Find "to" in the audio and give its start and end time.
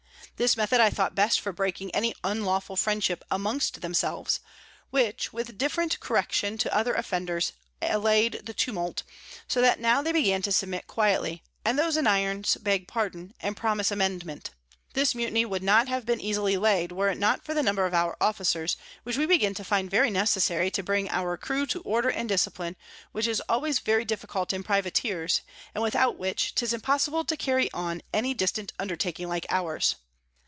6.57-6.75, 10.41-10.51, 19.53-19.63, 20.71-20.81, 21.67-21.81, 27.25-27.37